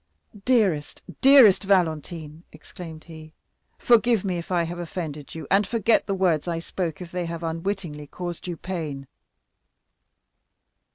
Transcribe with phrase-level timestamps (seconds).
[0.45, 3.35] "Dearest, dearest Valentine," exclaimed he,
[3.77, 7.25] "forgive me if I have offended you, and forget the words I spoke if they
[7.27, 9.05] have unwittingly caused you pain."